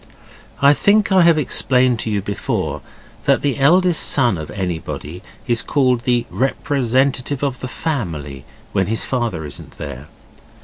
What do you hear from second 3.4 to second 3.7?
the